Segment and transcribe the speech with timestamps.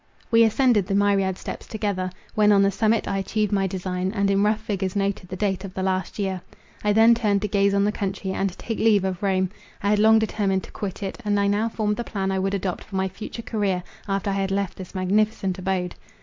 [0.31, 4.31] We ascended the myriad steps together, when on the summit I achieved my design, and
[4.31, 6.41] in rough figures noted the date of the last year.
[6.83, 9.51] I then turned to gaze on the country, and to take leave of Rome.
[9.83, 12.55] I had long determined to quit it, and I now formed the plan I would
[12.55, 15.93] adopt for my future career, after I had left this magnificent abode.